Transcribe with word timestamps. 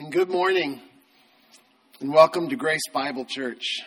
And 0.00 0.10
good 0.10 0.30
morning, 0.30 0.80
and 2.00 2.10
welcome 2.10 2.48
to 2.48 2.56
Grace 2.56 2.88
Bible 2.90 3.26
Church. 3.28 3.82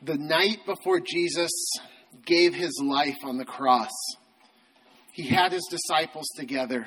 The 0.00 0.16
night 0.16 0.58
before 0.64 1.00
Jesus 1.00 1.50
gave 2.24 2.54
his 2.54 2.80
life 2.80 3.16
on 3.24 3.36
the 3.36 3.44
cross, 3.44 3.90
he 5.12 5.26
had 5.26 5.50
his 5.50 5.66
disciples 5.68 6.28
together 6.36 6.86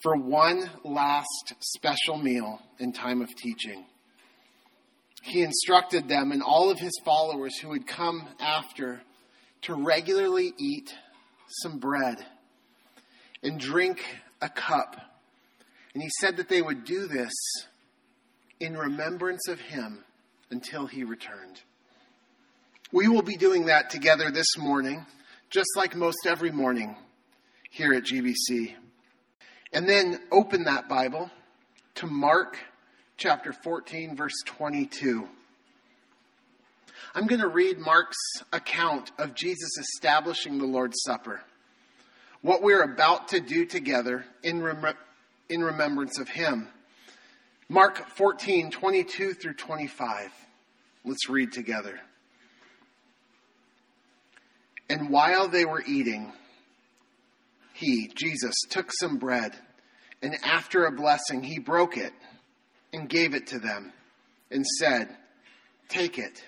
for 0.00 0.14
one 0.14 0.70
last 0.84 1.54
special 1.58 2.16
meal 2.16 2.60
in 2.78 2.92
time 2.92 3.20
of 3.20 3.34
teaching. 3.34 3.84
He 5.24 5.42
instructed 5.42 6.08
them 6.08 6.30
and 6.30 6.40
all 6.40 6.70
of 6.70 6.78
his 6.78 6.96
followers 7.04 7.58
who 7.58 7.70
would 7.70 7.88
come 7.88 8.28
after 8.38 9.02
to 9.62 9.74
regularly 9.74 10.52
eat 10.56 10.94
some 11.62 11.80
bread 11.80 12.24
and 13.42 13.58
drink 13.58 14.04
a 14.40 14.48
cup 14.48 15.09
and 15.94 16.02
he 16.02 16.10
said 16.20 16.36
that 16.36 16.48
they 16.48 16.62
would 16.62 16.84
do 16.84 17.06
this 17.06 17.32
in 18.60 18.76
remembrance 18.76 19.48
of 19.48 19.60
him 19.60 20.04
until 20.50 20.86
he 20.86 21.04
returned. 21.04 21.62
We 22.92 23.08
will 23.08 23.22
be 23.22 23.36
doing 23.36 23.66
that 23.66 23.90
together 23.90 24.30
this 24.30 24.58
morning, 24.58 25.06
just 25.48 25.70
like 25.76 25.94
most 25.94 26.26
every 26.26 26.50
morning 26.50 26.96
here 27.70 27.92
at 27.94 28.04
GBC. 28.04 28.74
And 29.72 29.88
then 29.88 30.20
open 30.32 30.64
that 30.64 30.88
Bible 30.88 31.30
to 31.96 32.06
Mark 32.06 32.58
chapter 33.16 33.52
14, 33.52 34.16
verse 34.16 34.34
22. 34.44 35.28
I'm 37.14 37.26
going 37.26 37.40
to 37.40 37.48
read 37.48 37.78
Mark's 37.78 38.16
account 38.52 39.10
of 39.18 39.34
Jesus 39.34 39.70
establishing 39.78 40.58
the 40.58 40.66
Lord's 40.66 41.02
Supper. 41.02 41.40
What 42.42 42.62
we're 42.62 42.82
about 42.82 43.28
to 43.28 43.40
do 43.40 43.66
together 43.66 44.24
in 44.42 44.62
rem- 44.62 44.96
in 45.50 45.62
remembrance 45.62 46.18
of 46.18 46.28
him. 46.28 46.68
Mark 47.68 48.08
14, 48.10 48.70
22 48.70 49.34
through 49.34 49.54
25. 49.54 50.30
Let's 51.04 51.28
read 51.28 51.52
together. 51.52 52.00
And 54.88 55.10
while 55.10 55.48
they 55.48 55.64
were 55.64 55.82
eating, 55.86 56.32
he, 57.74 58.10
Jesus, 58.14 58.54
took 58.70 58.90
some 58.92 59.18
bread, 59.18 59.54
and 60.22 60.36
after 60.42 60.84
a 60.84 60.92
blessing, 60.92 61.42
he 61.42 61.58
broke 61.58 61.96
it 61.96 62.12
and 62.92 63.08
gave 63.08 63.34
it 63.34 63.48
to 63.48 63.58
them, 63.58 63.92
and 64.50 64.66
said, 64.66 65.16
Take 65.88 66.18
it. 66.18 66.44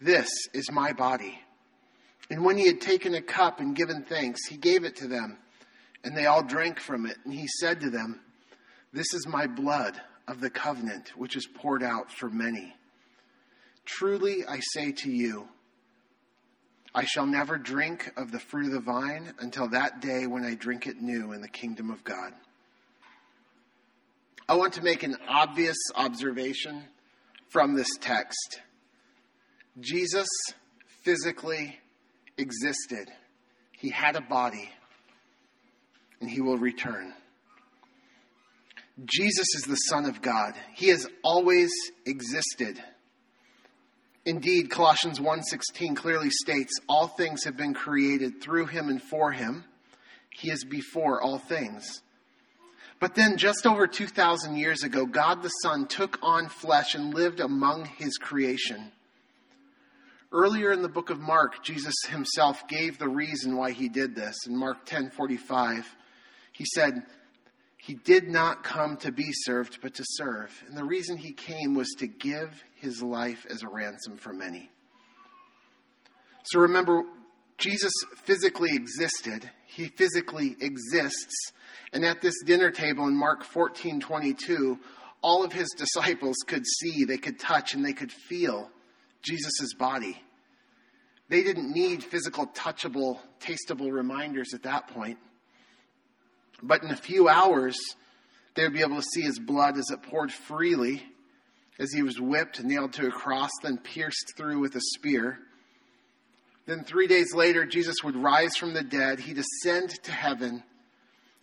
This 0.00 0.30
is 0.52 0.70
my 0.70 0.92
body. 0.92 1.40
And 2.30 2.44
when 2.44 2.56
he 2.56 2.66
had 2.66 2.80
taken 2.80 3.14
a 3.14 3.22
cup 3.22 3.60
and 3.60 3.74
given 3.74 4.02
thanks, 4.02 4.46
he 4.46 4.56
gave 4.56 4.84
it 4.84 4.96
to 4.96 5.08
them 5.08 5.38
and 6.06 6.16
they 6.16 6.26
all 6.26 6.42
drank 6.42 6.78
from 6.78 7.04
it. 7.04 7.16
And 7.24 7.34
he 7.34 7.48
said 7.58 7.80
to 7.80 7.90
them, 7.90 8.20
This 8.96 9.12
is 9.12 9.26
my 9.26 9.46
blood 9.46 10.00
of 10.26 10.40
the 10.40 10.48
covenant, 10.48 11.12
which 11.18 11.36
is 11.36 11.46
poured 11.46 11.82
out 11.82 12.10
for 12.10 12.30
many. 12.30 12.74
Truly 13.84 14.46
I 14.46 14.60
say 14.72 14.90
to 14.90 15.10
you, 15.10 15.48
I 16.94 17.04
shall 17.04 17.26
never 17.26 17.58
drink 17.58 18.10
of 18.16 18.32
the 18.32 18.38
fruit 18.38 18.68
of 18.68 18.72
the 18.72 18.80
vine 18.80 19.34
until 19.38 19.68
that 19.68 20.00
day 20.00 20.26
when 20.26 20.46
I 20.46 20.54
drink 20.54 20.86
it 20.86 21.02
new 21.02 21.32
in 21.32 21.42
the 21.42 21.48
kingdom 21.48 21.90
of 21.90 22.04
God. 22.04 22.32
I 24.48 24.54
want 24.54 24.72
to 24.72 24.82
make 24.82 25.02
an 25.02 25.18
obvious 25.28 25.76
observation 25.94 26.82
from 27.50 27.74
this 27.74 27.90
text. 28.00 28.62
Jesus 29.78 30.28
physically 31.02 31.78
existed, 32.38 33.10
he 33.72 33.90
had 33.90 34.16
a 34.16 34.22
body 34.22 34.70
and 36.22 36.30
he 36.30 36.40
will 36.40 36.56
return. 36.56 37.12
Jesus 39.04 39.46
is 39.54 39.64
the 39.64 39.76
Son 39.76 40.06
of 40.06 40.22
God. 40.22 40.54
He 40.74 40.88
has 40.88 41.06
always 41.22 41.70
existed. 42.06 42.82
Indeed, 44.24 44.70
Colossians 44.70 45.20
1:16 45.20 45.94
clearly 45.94 46.30
states 46.30 46.72
all 46.88 47.06
things 47.06 47.44
have 47.44 47.56
been 47.56 47.74
created 47.74 48.40
through 48.40 48.66
him 48.66 48.88
and 48.88 49.02
for 49.02 49.32
him. 49.32 49.64
He 50.30 50.50
is 50.50 50.64
before 50.64 51.20
all 51.20 51.38
things. 51.38 52.02
But 52.98 53.14
then 53.14 53.36
just 53.36 53.66
over 53.66 53.86
2000 53.86 54.56
years 54.56 54.82
ago, 54.82 55.04
God 55.04 55.42
the 55.42 55.50
Son 55.50 55.86
took 55.86 56.18
on 56.22 56.48
flesh 56.48 56.94
and 56.94 57.12
lived 57.12 57.40
among 57.40 57.84
his 57.84 58.16
creation. 58.16 58.90
Earlier 60.32 60.72
in 60.72 60.82
the 60.82 60.88
book 60.88 61.10
of 61.10 61.20
Mark, 61.20 61.62
Jesus 61.62 61.94
himself 62.08 62.66
gave 62.66 62.98
the 62.98 63.08
reason 63.08 63.56
why 63.56 63.72
he 63.72 63.88
did 63.88 64.14
this. 64.14 64.34
In 64.46 64.56
Mark 64.56 64.86
10:45, 64.86 65.84
he 66.52 66.64
said, 66.74 67.06
He 67.86 67.94
did 67.94 68.28
not 68.28 68.64
come 68.64 68.96
to 68.96 69.12
be 69.12 69.28
served, 69.30 69.78
but 69.80 69.94
to 69.94 70.02
serve. 70.04 70.50
And 70.66 70.76
the 70.76 70.82
reason 70.82 71.16
he 71.16 71.32
came 71.32 71.76
was 71.76 71.88
to 71.98 72.08
give 72.08 72.64
his 72.74 73.00
life 73.00 73.46
as 73.48 73.62
a 73.62 73.68
ransom 73.68 74.16
for 74.16 74.32
many. 74.32 74.68
So 76.46 76.58
remember, 76.58 77.04
Jesus 77.58 77.92
physically 78.24 78.70
existed, 78.74 79.48
he 79.66 79.86
physically 79.86 80.56
exists. 80.60 81.52
And 81.92 82.04
at 82.04 82.20
this 82.20 82.34
dinner 82.44 82.72
table 82.72 83.06
in 83.06 83.16
Mark 83.16 83.44
14 83.44 84.00
22, 84.00 84.80
all 85.22 85.44
of 85.44 85.52
his 85.52 85.68
disciples 85.78 86.34
could 86.44 86.66
see, 86.66 87.04
they 87.04 87.18
could 87.18 87.38
touch, 87.38 87.74
and 87.74 87.84
they 87.84 87.92
could 87.92 88.10
feel 88.10 88.68
Jesus' 89.22 89.74
body. 89.78 90.20
They 91.28 91.44
didn't 91.44 91.72
need 91.72 92.02
physical, 92.02 92.48
touchable, 92.48 93.20
tastable 93.38 93.92
reminders 93.92 94.54
at 94.54 94.64
that 94.64 94.88
point. 94.88 95.18
But 96.62 96.82
in 96.82 96.90
a 96.90 96.96
few 96.96 97.28
hours, 97.28 97.76
they 98.54 98.64
would 98.64 98.72
be 98.72 98.80
able 98.80 98.96
to 98.96 99.02
see 99.02 99.22
his 99.22 99.38
blood 99.38 99.76
as 99.76 99.90
it 99.90 100.02
poured 100.02 100.32
freely 100.32 101.02
as 101.78 101.92
he 101.92 102.02
was 102.02 102.20
whipped, 102.20 102.62
nailed 102.62 102.94
to 102.94 103.06
a 103.06 103.10
cross, 103.10 103.50
then 103.62 103.78
pierced 103.78 104.32
through 104.36 104.60
with 104.60 104.74
a 104.76 104.80
spear. 104.80 105.38
Then 106.64 106.84
three 106.84 107.06
days 107.06 107.34
later, 107.34 107.66
Jesus 107.66 108.02
would 108.02 108.16
rise 108.16 108.56
from 108.56 108.72
the 108.74 108.82
dead. 108.82 109.20
He'd 109.20 109.38
ascend 109.38 109.90
to 110.04 110.12
heaven, 110.12 110.62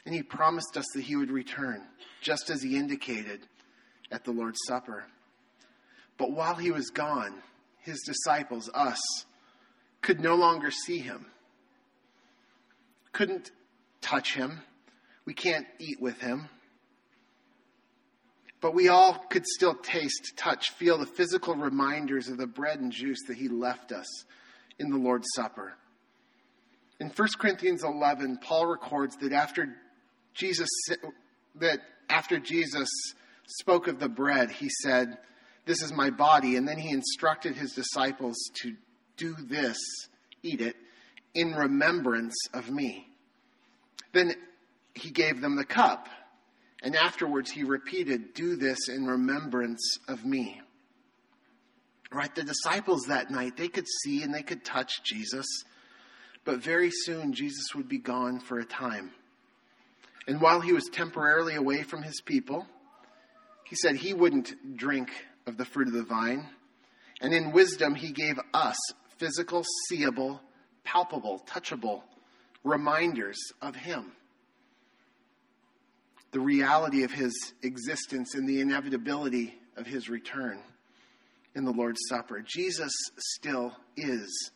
and 0.06 0.16
he 0.16 0.23
promised 0.23 0.75
us 0.75 0.85
that 0.96 1.03
he 1.03 1.16
would 1.16 1.31
return, 1.31 1.84
just 2.22 2.50
as 2.50 2.62
he 2.62 2.78
indicated 2.78 3.41
at 4.12 4.23
the 4.23 4.31
Lord's 4.31 4.59
Supper. 4.68 5.06
But 6.18 6.31
while 6.31 6.56
he 6.56 6.72
was 6.72 6.90
gone, 6.90 7.35
his 7.79 8.02
disciples, 8.02 8.69
us, 8.73 9.00
could 10.02 10.19
no 10.19 10.35
longer 10.35 10.72
see 10.72 11.00
him, 11.00 11.28
couldn't 13.13 13.52
touch 14.02 14.34
him, 14.34 14.62
we 15.25 15.34
can't 15.34 15.67
eat 15.79 16.01
with 16.01 16.19
him. 16.19 16.50
But 18.61 18.73
we 18.73 18.88
all 18.88 19.16
could 19.29 19.45
still 19.45 19.75
taste, 19.75 20.34
touch, 20.38 20.72
feel 20.72 20.97
the 20.97 21.06
physical 21.06 21.56
reminders 21.56 22.29
of 22.29 22.38
the 22.38 22.47
bread 22.47 22.79
and 22.79 22.91
juice 22.91 23.19
that 23.28 23.35
he 23.35 23.50
left 23.50 23.91
us 23.91 24.07
in 24.79 24.89
the 24.89 24.97
Lord's 24.97 25.28
Supper. 25.35 25.73
In 27.00 27.09
1 27.09 27.28
Corinthians 27.38 27.84
11, 27.84 28.39
Paul 28.41 28.67
records 28.67 29.17
that 29.17 29.34
after 29.34 29.75
Jesus 30.34 30.69
that 31.55 31.79
after 32.09 32.40
Jesus 32.40 32.90
spoke 33.59 33.88
of 33.88 34.00
the 34.00 34.09
bread, 34.09 34.50
he 34.50 34.69
said, 34.81 35.17
"This 35.66 35.81
is 35.81 35.91
my 35.91 36.09
body," 36.09 36.55
and 36.55 36.67
then 36.67 36.78
he 36.78 36.90
instructed 36.90 37.55
his 37.55 37.73
disciples 37.73 38.38
to 38.61 38.78
do 39.17 39.35
this, 39.35 39.78
eat 40.41 40.61
it 40.61 40.78
in 41.34 41.53
remembrance 41.53 42.35
of 42.53 42.69
me. 42.69 43.13
Then 44.13 44.35
he 44.95 45.11
gave 45.11 45.41
them 45.41 45.55
the 45.55 45.65
cup. 45.65 46.07
And 46.81 46.95
afterwards, 46.95 47.49
he 47.49 47.63
repeated, 47.63 48.33
Do 48.33 48.55
this 48.55 48.89
in 48.89 49.05
remembrance 49.05 49.97
of 50.07 50.25
me. 50.25 50.61
Right? 52.11 52.33
The 52.33 52.43
disciples 52.43 53.05
that 53.07 53.31
night, 53.31 53.57
they 53.57 53.69
could 53.69 53.87
see 53.87 54.21
and 54.21 54.33
they 54.33 54.43
could 54.43 54.63
touch 54.63 55.01
Jesus, 55.03 55.45
but 56.45 56.61
very 56.61 56.91
soon 56.91 57.33
Jesus 57.33 57.73
would 57.73 57.87
be 57.87 57.97
gone 57.97 58.39
for 58.39 58.59
a 58.59 58.65
time. 58.65 59.11
And 60.27 60.39
while 60.39 60.61
he 60.61 60.73
was 60.73 60.89
temporarily 60.91 61.55
away 61.55 61.83
from 61.83 62.03
his 62.03 62.21
people, 62.21 62.67
he 63.63 63.75
said 63.75 63.96
he 63.96 64.13
wouldn't 64.13 64.78
drink 64.78 65.09
of 65.47 65.57
the 65.57 65.66
fruit 65.66 65.87
of 65.87 65.93
the 65.93 66.03
vine. 66.03 66.47
And 67.22 67.34
in 67.34 67.51
wisdom, 67.51 67.96
he 67.96 68.11
gave 68.11 68.39
us 68.53 68.78
physical, 69.17 69.63
seeable, 69.87 70.41
palpable, 70.84 71.43
touchable 71.47 72.03
reminders 72.63 73.39
of 73.61 73.75
him 73.75 74.11
the 76.34 76.40
reality 76.40 77.03
of 77.03 77.12
his 77.12 77.53
existence 77.62 78.34
and 78.34 78.50
the 78.50 78.59
inevitability 78.59 79.53
of 79.78 79.85
his 79.85 80.09
return 80.09 80.59
in 81.56 81.64
the 81.64 81.72
Lord's 81.72 82.02
Supper. 82.09 82.44
Jesus 82.44 82.91
still 83.35 83.72
is, 83.96 84.52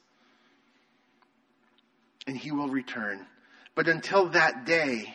and 2.26 2.36
he 2.36 2.52
will 2.52 2.68
return. 2.68 3.28
But 3.76 3.88
until 3.88 4.30
that 4.30 4.66
day, 4.66 5.14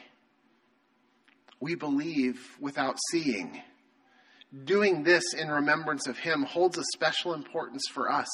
we 1.58 1.74
believe 1.74 2.56
without 2.60 2.96
seeing. 3.10 3.60
Doing 4.64 5.02
this 5.02 5.34
in 5.34 5.48
remembrance 5.48 6.06
of 6.06 6.16
him 6.16 6.44
holds 6.44 6.78
a 6.78 6.84
special 6.94 7.34
importance 7.34 7.82
for 7.92 8.10
us 8.10 8.28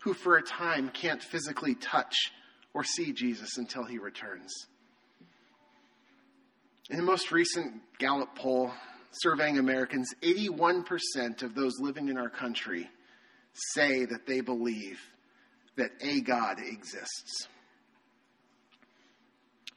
who, 0.00 0.14
for 0.14 0.36
a 0.36 0.42
time, 0.42 0.88
can't 0.88 1.22
physically 1.22 1.76
touch 1.76 2.14
or 2.74 2.82
see 2.82 3.12
Jesus 3.12 3.56
until 3.56 3.84
he 3.84 3.98
returns. 3.98 4.52
In 6.92 6.98
the 6.98 7.04
most 7.04 7.32
recent 7.32 7.80
Gallup 7.98 8.34
poll 8.36 8.70
surveying 9.12 9.56
Americans, 9.56 10.14
81% 10.20 11.42
of 11.42 11.54
those 11.54 11.80
living 11.80 12.10
in 12.10 12.18
our 12.18 12.28
country 12.28 12.86
say 13.54 14.04
that 14.04 14.26
they 14.26 14.42
believe 14.42 15.00
that 15.76 15.90
a 16.02 16.20
God 16.20 16.58
exists. 16.58 17.48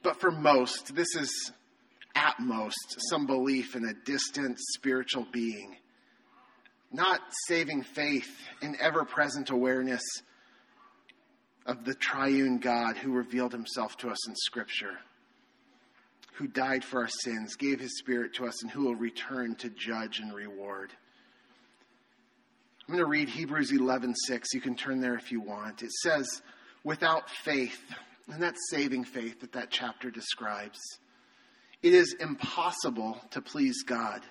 But 0.02 0.20
for 0.20 0.30
most, 0.30 0.94
this 0.94 1.16
is 1.16 1.52
at 2.14 2.38
most 2.38 2.96
some 3.08 3.24
belief 3.24 3.74
in 3.76 3.86
a 3.86 3.94
distant 4.04 4.58
spiritual 4.74 5.26
being, 5.32 5.74
not 6.92 7.20
saving 7.46 7.82
faith 7.82 8.28
in 8.60 8.76
ever 8.78 9.06
present 9.06 9.48
awareness 9.48 10.02
of 11.64 11.86
the 11.86 11.94
triune 11.94 12.58
God 12.58 12.98
who 12.98 13.12
revealed 13.12 13.52
himself 13.52 13.96
to 13.98 14.10
us 14.10 14.28
in 14.28 14.34
Scripture, 14.36 14.98
who 16.36 16.46
died 16.46 16.84
for 16.84 17.00
our 17.00 17.08
sins, 17.08 17.56
gave 17.56 17.80
his 17.80 17.98
Spirit 17.98 18.34
to 18.34 18.46
us, 18.46 18.62
and 18.62 18.70
who 18.70 18.84
will 18.84 18.94
return 18.94 19.54
to 19.56 19.70
judge 19.70 20.20
and 20.20 20.34
reward. 20.34 20.92
I'm 22.88 22.94
going 22.94 23.04
to 23.04 23.10
read 23.10 23.28
Hebrews 23.28 23.72
11:6. 23.72 24.52
You 24.52 24.60
can 24.60 24.76
turn 24.76 25.00
there 25.00 25.16
if 25.16 25.32
you 25.32 25.40
want. 25.40 25.82
It 25.82 25.92
says, 25.92 26.42
"Without 26.84 27.28
faith, 27.30 27.82
and 28.28 28.42
that's 28.42 28.70
saving 28.70 29.04
faith 29.04 29.40
that 29.40 29.52
that 29.52 29.70
chapter 29.70 30.10
describes, 30.10 30.78
it 31.82 31.94
is 31.94 32.14
impossible 32.14 33.20
to 33.30 33.40
please 33.40 33.82
God. 33.82 34.22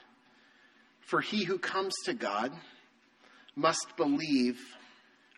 For 1.01 1.21
he 1.21 1.43
who 1.43 1.57
comes 1.57 1.93
to 2.05 2.13
God 2.13 2.51
must 3.55 3.95
believe 3.95 4.59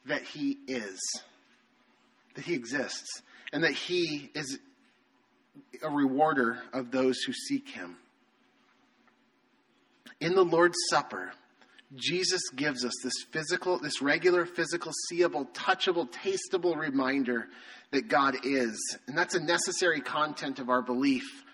that 0.05 0.23
he 0.23 0.57
is, 0.67 0.99
that 2.35 2.45
he 2.45 2.53
exists, 2.53 3.21
and 3.51 3.63
that 3.63 3.73
he 3.73 4.31
is 4.33 4.59
a 5.81 5.89
rewarder 5.89 6.61
of 6.73 6.91
those 6.91 7.19
who 7.19 7.33
seek 7.33 7.69
him." 7.69 7.97
In 10.19 10.33
the 10.33 10.45
Lord's 10.45 10.77
Supper, 10.89 11.33
Jesus 11.95 12.41
gives 12.55 12.83
us 12.83 12.93
this 13.03 13.23
physical, 13.31 13.79
this 13.79 14.01
regular, 14.01 14.45
physical, 14.45 14.91
seeable, 15.07 15.45
touchable, 15.47 16.09
tastable 16.11 16.75
reminder 16.75 17.47
that 17.91 18.09
God 18.09 18.35
is. 18.43 18.97
And 19.07 19.17
that's 19.17 19.35
a 19.35 19.39
necessary 19.39 20.01
content 20.01 20.59
of 20.59 20.69
our 20.69 20.81
belief. 20.81 21.45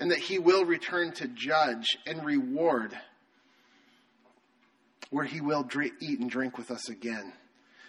And 0.00 0.10
that 0.10 0.18
He 0.18 0.38
will 0.38 0.64
return 0.64 1.12
to 1.12 1.26
judge 1.28 1.96
and 2.06 2.24
reward, 2.24 2.96
where 5.10 5.24
He 5.24 5.40
will 5.40 5.68
eat 6.00 6.20
and 6.20 6.30
drink 6.30 6.58
with 6.58 6.70
us 6.70 6.88
again. 6.88 7.32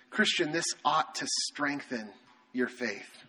Christian, 0.10 0.52
this 0.52 0.66
ought 0.86 1.16
to 1.16 1.28
strengthen 1.48 2.12
your 2.54 2.68
faith. 2.68 3.26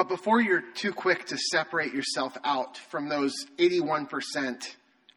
But 0.00 0.08
before 0.08 0.40
you're 0.40 0.62
too 0.62 0.94
quick 0.94 1.26
to 1.26 1.36
separate 1.36 1.92
yourself 1.92 2.34
out 2.42 2.78
from 2.78 3.10
those 3.10 3.34
81%, 3.58 4.66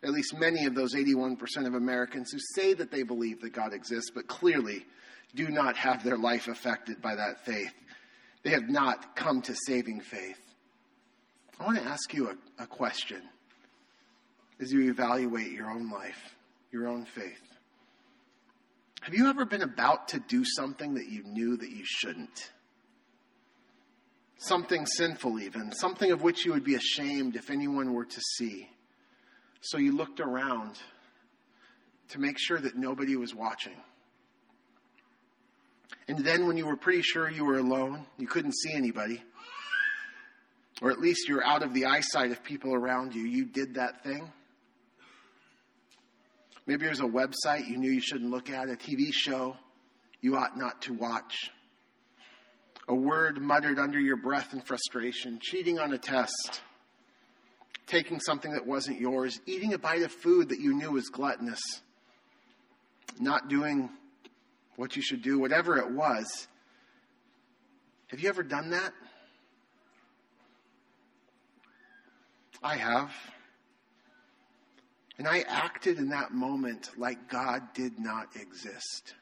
at 0.04 0.10
least 0.10 0.38
many 0.38 0.66
of 0.66 0.76
those 0.76 0.94
81% 0.94 1.38
of 1.66 1.74
Americans 1.74 2.34
who 2.34 2.40
say 2.54 2.74
that 2.74 2.92
they 2.92 3.04
believe 3.04 3.40
that 3.44 3.54
God 3.54 3.74
exists, 3.74 4.12
but 4.14 4.28
clearly 4.28 4.86
do 5.36 5.48
not 5.48 5.78
have 5.78 6.04
their 6.04 6.18
life 6.18 6.50
affected 6.50 7.02
by 7.02 7.16
that 7.16 7.46
faith. 7.46 7.72
They 8.44 8.50
have 8.50 8.68
not 8.68 9.16
come 9.16 9.42
to 9.44 9.56
saving 9.68 10.02
faith. 10.02 10.42
I 11.62 11.64
want 11.64 11.78
to 11.78 11.86
ask 11.86 12.14
you 12.14 12.32
a, 12.32 12.64
a 12.64 12.68
question 12.68 13.22
as 14.60 14.74
you 14.74 14.92
evaluate 14.92 15.54
your 15.54 15.72
own 15.72 15.90
life, 15.90 16.36
your 16.74 16.90
own 16.90 17.06
faith. 17.06 17.40
Have 19.00 19.14
you 19.14 19.30
ever 19.30 19.46
been 19.46 19.64
about 19.64 20.10
to 20.10 20.20
do 20.20 20.44
something 20.44 20.96
that 20.96 21.08
you 21.08 21.24
knew 21.24 21.56
that 21.56 21.70
you 21.70 21.86
shouldn't? 21.86 22.52
Something 24.44 24.86
sinful, 24.86 25.40
even, 25.40 25.72
something 25.72 26.12
of 26.12 26.22
which 26.22 26.46
you 26.46 26.52
would 26.52 26.66
be 26.66 26.76
ashamed 26.76 27.38
if 27.38 27.50
anyone 27.50 27.94
were 27.94 28.04
to 28.04 28.22
see. 28.36 28.70
So 29.62 29.78
you 29.78 29.96
looked 29.96 30.20
around 30.20 30.78
to 32.10 32.20
make 32.20 32.38
sure 32.38 32.60
that 32.60 32.76
nobody 32.76 33.16
was 33.16 33.34
watching. 33.34 33.78
And 36.10 36.20
then, 36.20 36.46
when 36.46 36.58
you 36.58 36.66
were 36.66 36.76
pretty 36.76 37.02
sure 37.02 37.32
you 37.32 37.46
were 37.46 37.58
alone, 37.58 38.06
you 38.18 38.28
couldn't 38.28 38.54
see 38.54 38.74
anybody, 38.74 39.24
or 40.82 40.92
at 40.92 41.00
least 41.00 41.30
you're 41.30 41.46
out 41.46 41.64
of 41.64 41.74
the 41.74 41.86
eyesight 41.86 42.32
of 42.32 42.44
people 42.44 42.74
around 42.74 43.16
you, 43.16 43.24
you 43.24 43.46
did 43.46 43.76
that 43.76 44.04
thing. 44.04 44.30
Maybe 46.66 46.84
there's 46.84 47.00
a 47.00 47.04
website 47.04 47.70
you 47.70 47.78
knew 47.78 47.92
you 47.92 48.02
shouldn't 48.02 48.30
look 48.30 48.50
at, 48.50 48.68
a 48.68 48.74
TV 48.74 49.14
show 49.14 49.56
you 50.20 50.36
ought 50.36 50.58
not 50.58 50.82
to 50.82 50.94
watch, 50.94 51.50
a 52.88 52.96
word 52.96 53.42
muttered 53.42 53.80
under 53.80 54.00
your 54.00 54.18
breath 54.18 54.54
in 54.54 54.62
frustration, 54.62 55.40
cheating 55.42 55.80
on 55.80 55.94
a 55.94 55.98
test 55.98 56.62
taking 57.88 58.20
something 58.20 58.54
that 58.54 58.66
wasn't 58.66 59.00
yours, 59.00 59.40
eating 59.46 59.74
a 59.74 59.78
bite 59.78 60.02
of 60.02 60.12
food 60.12 60.50
that 60.50 60.60
you 60.60 60.74
knew 60.74 60.92
was 60.92 61.10
gluttonous, 61.10 61.62
not 63.20 63.48
doing 63.50 63.90
what 64.76 64.96
you 64.96 65.02
should 65.02 65.22
do, 65.22 65.38
whatever 65.38 65.78
it 65.78 65.92
was. 65.92 66.48
Have 68.08 68.20
you 68.20 68.30
ever 68.30 68.44
done 68.44 68.72
that? 68.72 68.94
I 72.62 72.76
have. 72.78 73.12
And 75.18 75.28
I 75.28 75.42
acted 75.42 76.00
in 76.00 76.10
that 76.10 76.34
moment 76.34 76.90
like 76.98 77.30
God 77.30 77.62
did 77.74 78.00
not 78.00 78.30
exist. 78.36 79.14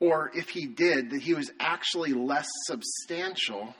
Or 0.00 0.30
if 0.34 0.50
he 0.50 0.66
did, 0.66 1.10
that 1.10 1.22
he 1.22 1.34
was 1.34 1.50
actually 1.58 2.12
less 2.12 2.48
substantial 2.66 3.74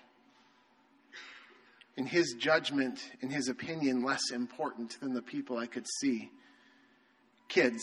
in 1.96 2.06
his 2.06 2.34
judgment, 2.38 3.00
in 3.20 3.30
his 3.30 3.48
opinion, 3.48 4.04
less 4.04 4.30
important 4.32 4.98
than 5.00 5.14
the 5.14 5.22
people 5.22 5.58
I 5.58 5.66
could 5.66 5.86
see. 6.00 6.30
Kids, 7.48 7.82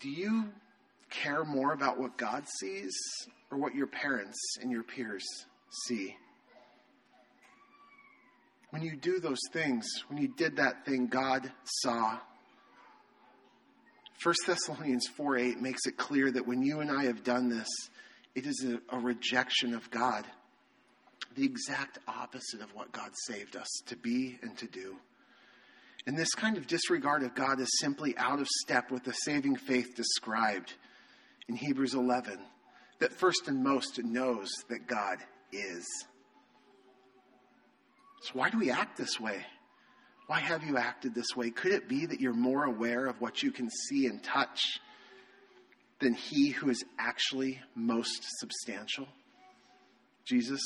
do 0.00 0.08
you 0.08 0.50
care 1.10 1.44
more 1.44 1.72
about 1.72 1.98
what 1.98 2.16
God 2.16 2.44
sees 2.60 2.94
or 3.50 3.58
what 3.58 3.74
your 3.74 3.86
parents 3.86 4.38
and 4.60 4.70
your 4.70 4.82
peers 4.82 5.24
see? 5.86 6.16
When 8.70 8.82
you 8.82 8.96
do 8.96 9.18
those 9.18 9.40
things, 9.52 9.86
when 10.08 10.20
you 10.20 10.28
did 10.28 10.56
that 10.56 10.84
thing, 10.84 11.06
God 11.06 11.50
saw. 11.64 12.18
1 14.22 14.34
Thessalonians 14.46 15.06
4 15.16 15.38
8 15.38 15.60
makes 15.60 15.86
it 15.86 15.96
clear 15.96 16.30
that 16.30 16.46
when 16.46 16.62
you 16.62 16.80
and 16.80 16.90
I 16.90 17.04
have 17.04 17.22
done 17.22 17.48
this, 17.48 17.68
it 18.34 18.46
is 18.46 18.66
a, 18.66 18.96
a 18.96 18.98
rejection 18.98 19.74
of 19.74 19.90
God 19.90 20.24
the 21.38 21.44
exact 21.44 21.98
opposite 22.08 22.60
of 22.60 22.74
what 22.74 22.90
God 22.90 23.10
saved 23.26 23.56
us 23.56 23.68
to 23.86 23.96
be 23.96 24.38
and 24.42 24.56
to 24.58 24.66
do. 24.66 24.96
And 26.06 26.18
this 26.18 26.34
kind 26.34 26.56
of 26.56 26.66
disregard 26.66 27.22
of 27.22 27.34
God 27.34 27.60
is 27.60 27.68
simply 27.80 28.16
out 28.18 28.40
of 28.40 28.48
step 28.48 28.90
with 28.90 29.04
the 29.04 29.12
saving 29.12 29.56
faith 29.56 29.94
described 29.94 30.74
in 31.48 31.54
Hebrews 31.54 31.94
11 31.94 32.38
that 32.98 33.12
first 33.12 33.46
and 33.46 33.62
most 33.62 34.02
knows 34.02 34.48
that 34.68 34.88
God 34.88 35.18
is. 35.52 35.86
So, 38.22 38.32
why 38.32 38.50
do 38.50 38.58
we 38.58 38.70
act 38.70 38.98
this 38.98 39.20
way? 39.20 39.44
Why 40.28 40.40
have 40.40 40.62
you 40.62 40.76
acted 40.76 41.14
this 41.14 41.34
way? 41.34 41.48
Could 41.48 41.72
it 41.72 41.88
be 41.88 42.04
that 42.04 42.20
you're 42.20 42.34
more 42.34 42.64
aware 42.64 43.06
of 43.06 43.18
what 43.18 43.42
you 43.42 43.50
can 43.50 43.70
see 43.70 44.06
and 44.06 44.22
touch 44.22 44.78
than 46.00 46.12
He 46.12 46.50
who 46.50 46.68
is 46.68 46.84
actually 46.98 47.60
most 47.74 48.22
substantial? 48.38 49.08
Jesus? 50.26 50.60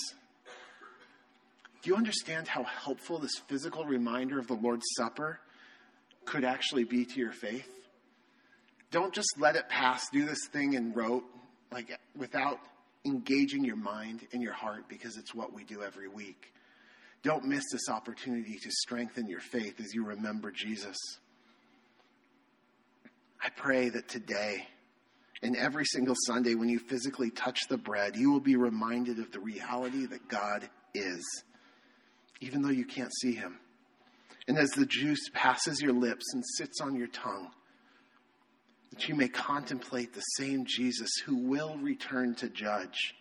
Do 1.81 1.91
you 1.91 1.97
understand 1.97 2.49
how 2.49 2.65
helpful 2.65 3.21
this 3.21 3.39
physical 3.47 3.85
reminder 3.85 4.41
of 4.41 4.49
the 4.49 4.55
Lord's 4.55 4.85
Supper 4.97 5.39
could 6.25 6.43
actually 6.43 6.85
be 6.85 7.05
to 7.05 7.21
your 7.21 7.33
faith? 7.33 7.71
Don't 8.91 9.15
just 9.15 9.39
let 9.39 9.55
it 9.55 9.69
pass, 9.69 10.11
do 10.11 10.27
this 10.27 10.49
thing 10.49 10.75
and 10.75 10.95
rote, 10.95 11.25
like 11.71 11.97
without 12.17 12.59
engaging 13.05 13.65
your 13.65 13.77
mind 13.77 14.27
and 14.33 14.43
your 14.43 14.55
heart 14.55 14.89
because 14.89 15.17
it's 15.17 15.33
what 15.33 15.53
we 15.53 15.63
do 15.63 15.85
every 15.85 16.09
week. 16.09 16.53
Don't 17.23 17.45
miss 17.45 17.65
this 17.71 17.89
opportunity 17.89 18.59
to 18.59 18.71
strengthen 18.71 19.29
your 19.29 19.41
faith 19.41 19.81
as 19.81 19.95
you 19.95 20.05
remember 20.05 20.51
Jesus. 20.51 20.97
I 23.41 23.49
pray 23.51 23.89
that 23.91 24.09
today 24.09 24.67
and 25.43 25.57
every 25.57 25.85
single 25.85 26.15
Sunday 26.27 26.55
when 26.55 26.69
you 26.69 26.79
physically 26.79 27.31
touch 27.31 27.69
the 27.69 27.79
bread, 27.79 28.17
you 28.17 28.31
will 28.31 28.41
be 28.41 28.57
reminded 28.57 29.19
of 29.19 29.33
the 29.33 29.41
reality 29.41 30.07
that 30.07 30.29
God 30.29 30.69
is 30.95 31.45
even 32.43 32.61
though 32.61 32.71
you 32.71 32.85
can't 32.85 33.15
see 33.21 33.35
him. 33.35 33.59
And 34.49 34.59
as 34.59 34.71
the 34.71 34.85
juice 34.85 35.31
passes 35.33 35.81
your 35.81 35.93
lips 35.93 36.25
and 36.35 36.43
sits 36.57 36.81
on 36.81 36.97
your 36.97 37.07
tongue, 37.07 37.51
that 38.91 39.09
you 39.09 39.15
may 39.15 39.29
contemplate 39.29 40.13
the 40.13 40.21
same 40.21 40.67
Jesus 40.67 41.11
who 41.25 41.37
will 41.37 41.77
return 41.79 42.35
to 42.37 42.49
judge, 42.49 43.15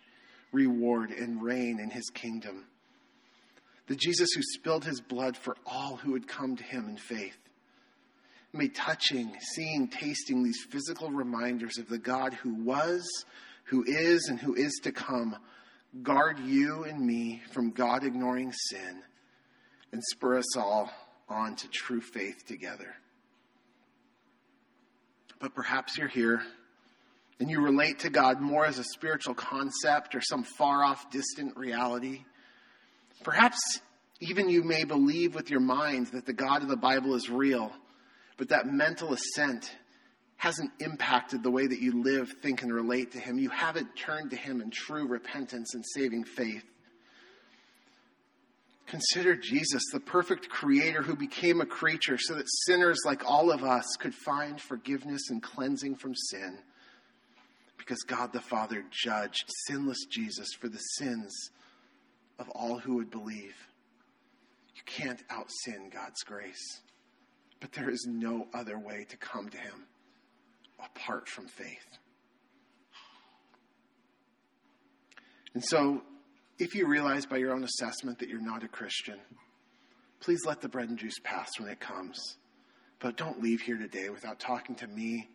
reward, 0.50 1.12
and 1.12 1.40
reign 1.40 1.78
in 1.78 1.88
his 1.88 2.10
kingdom. 2.10 2.66
The 3.86 3.96
Jesus 3.96 4.30
who 4.32 4.42
spilled 4.42 4.84
his 4.84 5.00
blood 5.00 5.36
for 5.36 5.56
all 5.66 5.96
who 5.96 6.12
would 6.12 6.28
come 6.28 6.56
to 6.56 6.64
him 6.64 6.88
in 6.88 6.96
faith. 6.96 7.36
May 8.52 8.68
touching, 8.68 9.32
seeing, 9.54 9.88
tasting 9.88 10.42
these 10.42 10.62
physical 10.70 11.10
reminders 11.10 11.78
of 11.78 11.88
the 11.88 11.98
God 11.98 12.34
who 12.34 12.54
was, 12.54 13.06
who 13.64 13.82
is, 13.86 14.28
and 14.28 14.38
who 14.38 14.54
is 14.54 14.72
to 14.82 14.92
come 14.92 15.36
guard 16.02 16.38
you 16.40 16.84
and 16.84 17.04
me 17.04 17.42
from 17.52 17.70
God 17.70 18.04
ignoring 18.04 18.52
sin 18.52 19.02
and 19.92 20.02
spur 20.10 20.38
us 20.38 20.56
all 20.56 20.90
on 21.28 21.54
to 21.56 21.68
true 21.68 22.00
faith 22.00 22.46
together. 22.46 22.94
But 25.38 25.54
perhaps 25.54 25.98
you're 25.98 26.08
here 26.08 26.42
and 27.40 27.50
you 27.50 27.60
relate 27.60 28.00
to 28.00 28.10
God 28.10 28.40
more 28.40 28.64
as 28.64 28.78
a 28.78 28.84
spiritual 28.84 29.34
concept 29.34 30.14
or 30.14 30.20
some 30.20 30.44
far 30.44 30.84
off, 30.84 31.10
distant 31.10 31.56
reality. 31.56 32.24
Perhaps 33.22 33.80
even 34.20 34.48
you 34.48 34.62
may 34.62 34.84
believe 34.84 35.34
with 35.34 35.50
your 35.50 35.60
mind 35.60 36.08
that 36.08 36.26
the 36.26 36.32
God 36.32 36.62
of 36.62 36.68
the 36.68 36.76
Bible 36.76 37.14
is 37.14 37.28
real, 37.28 37.72
but 38.36 38.48
that 38.48 38.66
mental 38.66 39.12
assent 39.12 39.70
hasn't 40.36 40.70
impacted 40.80 41.42
the 41.42 41.50
way 41.50 41.66
that 41.66 41.80
you 41.80 42.02
live, 42.02 42.32
think, 42.42 42.62
and 42.62 42.72
relate 42.72 43.12
to 43.12 43.18
Him. 43.18 43.38
You 43.38 43.50
haven't 43.50 43.96
turned 43.96 44.30
to 44.30 44.36
Him 44.36 44.60
in 44.60 44.70
true 44.70 45.06
repentance 45.06 45.74
and 45.74 45.84
saving 45.94 46.24
faith. 46.24 46.64
Consider 48.86 49.36
Jesus, 49.36 49.82
the 49.92 50.00
perfect 50.00 50.48
creator 50.48 51.02
who 51.02 51.16
became 51.16 51.60
a 51.60 51.66
creature 51.66 52.18
so 52.18 52.34
that 52.34 52.46
sinners 52.66 52.98
like 53.06 53.24
all 53.24 53.50
of 53.50 53.62
us 53.62 53.84
could 53.98 54.14
find 54.14 54.60
forgiveness 54.60 55.30
and 55.30 55.42
cleansing 55.42 55.96
from 55.96 56.14
sin. 56.14 56.58
Because 57.78 58.02
God 58.02 58.32
the 58.32 58.40
Father 58.40 58.84
judged 58.90 59.44
sinless 59.66 60.04
Jesus 60.10 60.52
for 60.60 60.68
the 60.68 60.78
sins 60.78 61.50
of 62.38 62.48
all 62.50 62.78
who 62.78 62.96
would 62.96 63.10
believe. 63.10 63.54
You 64.74 64.82
can't 64.86 65.22
out 65.30 65.50
sin 65.64 65.90
God's 65.92 66.22
grace, 66.24 66.80
but 67.60 67.72
there 67.72 67.90
is 67.90 68.06
no 68.08 68.48
other 68.54 68.78
way 68.78 69.06
to 69.08 69.16
come 69.16 69.48
to 69.48 69.58
Him 69.58 69.86
apart 70.82 71.28
from 71.28 71.46
faith. 71.46 71.98
And 75.54 75.62
so, 75.64 76.02
if 76.58 76.74
you 76.74 76.86
realize 76.86 77.26
by 77.26 77.36
your 77.36 77.52
own 77.52 77.64
assessment 77.64 78.18
that 78.20 78.28
you're 78.28 78.40
not 78.40 78.64
a 78.64 78.68
Christian, 78.68 79.18
please 80.20 80.40
let 80.46 80.60
the 80.60 80.68
bread 80.68 80.88
and 80.88 80.98
juice 80.98 81.18
pass 81.22 81.50
when 81.58 81.68
it 81.68 81.80
comes. 81.80 82.36
But 83.00 83.16
don't 83.16 83.42
leave 83.42 83.60
here 83.60 83.76
today 83.76 84.08
without 84.08 84.38
talking 84.38 84.74
to 84.76 84.86
me 84.86 85.28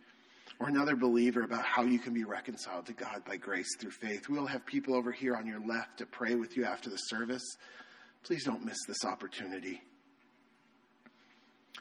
or 0.59 0.67
another 0.67 0.95
believer 0.95 1.43
about 1.43 1.63
how 1.63 1.83
you 1.83 1.99
can 1.99 2.13
be 2.13 2.23
reconciled 2.23 2.85
to 2.87 2.93
God 2.93 3.23
by 3.25 3.37
grace 3.37 3.75
through 3.79 3.91
faith. 3.91 4.27
We'll 4.29 4.47
have 4.47 4.65
people 4.65 4.95
over 4.95 5.11
here 5.11 5.35
on 5.35 5.45
your 5.45 5.59
left 5.59 5.97
to 5.99 6.05
pray 6.05 6.35
with 6.35 6.57
you 6.57 6.65
after 6.65 6.89
the 6.89 6.97
service. 6.97 7.43
Please 8.23 8.43
don't 8.43 8.65
miss 8.65 8.77
this 8.87 9.05
opportunity. 9.05 9.81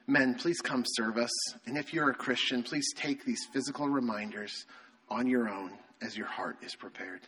Men, 0.07 0.35
please 0.35 0.61
come 0.61 0.85
serve 0.87 1.17
us. 1.17 1.31
And 1.67 1.77
if 1.77 1.93
you're 1.93 2.11
a 2.11 2.15
Christian, 2.15 2.63
please 2.63 2.87
take 2.95 3.25
these 3.25 3.45
physical 3.53 3.89
reminders 3.89 4.67
on 5.09 5.27
your 5.27 5.49
own 5.49 5.73
as 6.03 6.17
your 6.17 6.27
heart 6.27 6.59
is 6.63 6.75
prepared. 6.75 7.23